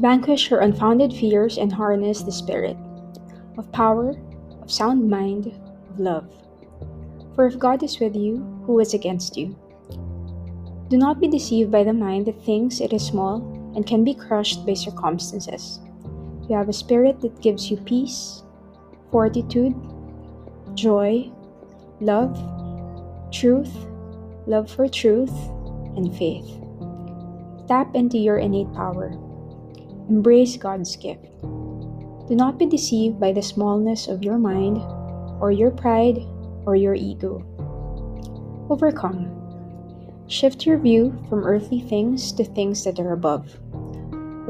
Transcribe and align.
Vanquish 0.00 0.48
her 0.48 0.60
unfounded 0.60 1.12
fears 1.12 1.58
and 1.58 1.70
harness 1.70 2.22
the 2.22 2.32
spirit 2.32 2.74
of 3.58 3.70
power, 3.72 4.14
of 4.62 4.72
sound 4.72 5.10
mind, 5.10 5.48
of 5.90 6.00
love. 6.00 6.26
For 7.34 7.46
if 7.46 7.58
God 7.58 7.82
is 7.82 8.00
with 8.00 8.16
you, 8.16 8.38
who 8.64 8.80
is 8.80 8.94
against 8.94 9.36
you? 9.36 9.54
Do 10.88 10.96
not 10.96 11.20
be 11.20 11.28
deceived 11.28 11.70
by 11.70 11.84
the 11.84 11.92
mind 11.92 12.24
that 12.26 12.42
thinks 12.42 12.80
it 12.80 12.94
is 12.94 13.04
small 13.04 13.42
and 13.76 13.86
can 13.86 14.02
be 14.02 14.14
crushed 14.14 14.64
by 14.64 14.72
circumstances. 14.72 15.80
You 16.48 16.56
have 16.56 16.70
a 16.70 16.72
spirit 16.72 17.20
that 17.20 17.42
gives 17.42 17.70
you 17.70 17.76
peace, 17.76 18.42
fortitude, 19.10 19.74
joy, 20.74 21.30
love, 22.00 22.34
truth, 23.30 23.70
love 24.46 24.70
for 24.70 24.88
truth, 24.88 25.36
and 25.94 26.16
faith. 26.16 26.48
Tap 27.68 27.94
into 27.94 28.16
your 28.16 28.38
innate 28.38 28.72
power. 28.72 29.12
Embrace 30.10 30.56
God's 30.56 30.96
gift. 30.96 31.24
Do 32.26 32.34
not 32.34 32.58
be 32.58 32.66
deceived 32.66 33.20
by 33.20 33.30
the 33.30 33.42
smallness 33.42 34.08
of 34.08 34.24
your 34.24 34.38
mind, 34.38 34.78
or 35.40 35.52
your 35.52 35.70
pride, 35.70 36.18
or 36.66 36.74
your 36.74 36.94
ego. 36.96 37.46
Overcome. 38.68 39.30
Shift 40.26 40.66
your 40.66 40.78
view 40.78 41.16
from 41.28 41.44
earthly 41.44 41.80
things 41.80 42.32
to 42.32 42.42
things 42.42 42.82
that 42.82 42.98
are 42.98 43.12
above. 43.12 43.56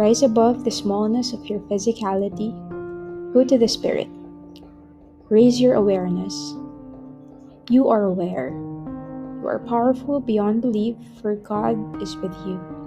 Rise 0.01 0.23
above 0.23 0.65
the 0.65 0.71
smallness 0.71 1.35
of 1.35 1.45
your 1.45 1.61
physicality. 1.69 2.57
Go 3.35 3.45
to 3.45 3.59
the 3.59 3.69
spirit. 3.69 4.09
Raise 5.29 5.61
your 5.61 5.75
awareness. 5.75 6.55
You 7.69 7.91
are 7.91 8.05
aware. 8.05 8.49
You 8.49 9.47
are 9.47 9.59
powerful 9.69 10.21
beyond 10.21 10.63
belief, 10.63 10.97
for 11.21 11.35
God 11.35 12.01
is 12.01 12.17
with 12.17 12.33
you 12.47 12.80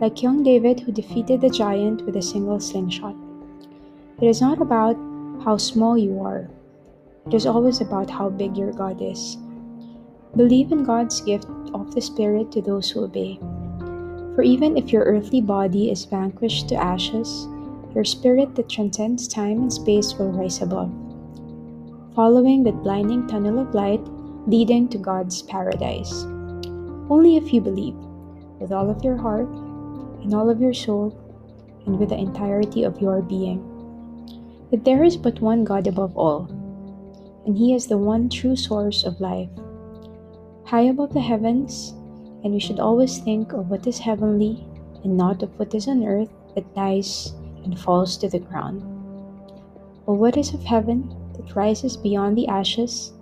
like 0.00 0.22
young 0.22 0.42
David 0.42 0.80
who 0.80 0.92
defeated 0.92 1.40
the 1.40 1.50
giant 1.50 2.04
with 2.06 2.16
a 2.16 2.22
single 2.22 2.60
slingshot. 2.60 3.16
It 4.20 4.28
is 4.28 4.40
not 4.40 4.60
about 4.60 4.96
how 5.44 5.56
small 5.56 5.98
you 5.98 6.20
are, 6.20 6.48
it 7.26 7.34
is 7.34 7.46
always 7.46 7.80
about 7.80 8.08
how 8.08 8.30
big 8.30 8.56
your 8.56 8.72
God 8.72 9.02
is. 9.02 9.36
Believe 10.36 10.72
in 10.72 10.84
God's 10.84 11.20
gift 11.20 11.46
of 11.74 11.94
the 11.94 12.00
Spirit 12.00 12.52
to 12.52 12.62
those 12.62 12.90
who 12.90 13.04
obey. 13.04 13.38
For 14.34 14.42
even 14.42 14.76
if 14.76 14.92
your 14.92 15.04
earthly 15.04 15.40
body 15.40 15.90
is 15.90 16.04
vanquished 16.04 16.68
to 16.68 16.76
ashes, 16.76 17.48
your 17.94 18.04
spirit 18.04 18.54
that 18.54 18.68
transcends 18.68 19.26
time 19.26 19.62
and 19.62 19.72
space 19.72 20.14
will 20.14 20.30
rise 20.30 20.62
above, 20.62 20.92
following 22.14 22.62
that 22.62 22.82
blinding 22.82 23.26
tunnel 23.26 23.58
of 23.58 23.74
light 23.74 24.00
leading 24.46 24.88
to 24.88 24.98
God's 24.98 25.42
paradise. 25.42 26.22
Only 27.10 27.36
if 27.36 27.52
you 27.52 27.60
believe, 27.60 27.96
with 28.60 28.70
all 28.70 28.88
of 28.88 29.02
your 29.02 29.16
heart, 29.16 29.48
in 30.22 30.34
all 30.34 30.50
of 30.50 30.60
your 30.60 30.74
soul, 30.74 31.16
and 31.86 31.98
with 31.98 32.10
the 32.10 32.18
entirety 32.18 32.84
of 32.84 33.00
your 33.00 33.22
being. 33.22 33.64
That 34.70 34.84
there 34.84 35.04
is 35.04 35.16
but 35.16 35.40
one 35.40 35.64
God 35.64 35.86
above 35.86 36.16
all, 36.16 36.46
and 37.46 37.56
He 37.56 37.74
is 37.74 37.86
the 37.86 37.98
one 37.98 38.28
true 38.28 38.56
source 38.56 39.04
of 39.04 39.20
life. 39.20 39.48
High 40.66 40.92
above 40.92 41.14
the 41.14 41.20
heavens, 41.20 41.94
and 42.44 42.52
we 42.52 42.60
should 42.60 42.78
always 42.78 43.18
think 43.18 43.52
of 43.52 43.70
what 43.70 43.86
is 43.86 43.98
heavenly 43.98 44.66
and 45.04 45.16
not 45.16 45.42
of 45.42 45.58
what 45.58 45.74
is 45.74 45.88
on 45.88 46.04
earth 46.04 46.30
that 46.54 46.74
dies 46.74 47.32
and 47.64 47.78
falls 47.78 48.16
to 48.18 48.28
the 48.28 48.38
ground. 48.38 48.82
Or 50.06 50.14
what 50.14 50.36
is 50.36 50.54
of 50.54 50.62
heaven 50.62 51.08
that 51.36 51.56
rises 51.56 51.96
beyond 51.96 52.36
the 52.36 52.48
ashes 52.48 53.12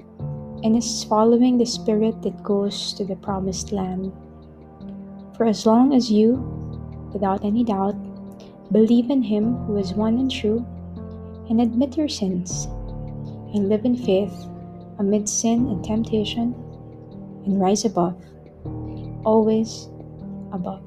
and 0.63 0.77
is 0.77 1.05
following 1.05 1.59
the 1.59 1.67
Spirit 1.67 2.23
that 2.23 2.43
goes 2.43 2.93
to 2.95 3.05
the 3.05 3.17
promised 3.17 3.73
land. 3.73 4.13
For 5.37 5.45
as 5.47 5.67
long 5.67 5.95
as 5.95 6.11
you, 6.11 6.66
without 7.13 7.45
any 7.45 7.65
doubt, 7.65 7.97
believe 8.73 9.11
in 9.11 9.23
Him 9.23 9.55
who 9.67 9.77
is 9.77 9.95
one 9.95 10.19
and 10.19 10.31
true, 10.31 10.65
and 11.49 11.61
admit 11.61 11.97
your 11.97 12.09
sins, 12.09 12.67
and 13.55 13.69
live 13.69 13.85
in 13.85 13.97
faith 13.97 14.35
amid 14.99 15.29
sin 15.29 15.67
and 15.69 15.85
temptation, 15.85 16.55
and 17.45 17.61
rise 17.61 17.85
above, 17.85 18.17
always 19.25 19.89
above. 20.53 20.83